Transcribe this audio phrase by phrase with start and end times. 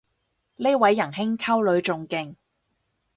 [0.55, 2.35] 呢位人兄溝女仲勁